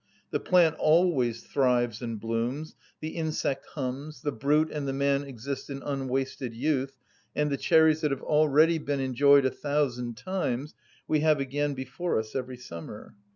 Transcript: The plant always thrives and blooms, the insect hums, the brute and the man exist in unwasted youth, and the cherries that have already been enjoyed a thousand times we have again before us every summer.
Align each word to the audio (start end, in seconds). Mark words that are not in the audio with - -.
The 0.31 0.39
plant 0.39 0.77
always 0.79 1.43
thrives 1.43 2.01
and 2.01 2.19
blooms, 2.19 2.73
the 3.01 3.09
insect 3.09 3.67
hums, 3.75 4.23
the 4.23 4.31
brute 4.31 4.71
and 4.71 4.87
the 4.87 4.93
man 4.93 5.23
exist 5.23 5.69
in 5.69 5.83
unwasted 5.83 6.55
youth, 6.55 6.97
and 7.35 7.51
the 7.51 7.55
cherries 7.57 8.01
that 8.01 8.09
have 8.09 8.23
already 8.23 8.79
been 8.79 8.99
enjoyed 8.99 9.45
a 9.45 9.51
thousand 9.51 10.17
times 10.17 10.73
we 11.07 11.19
have 11.19 11.39
again 11.39 11.75
before 11.75 12.17
us 12.17 12.33
every 12.35 12.57
summer. 12.57 13.13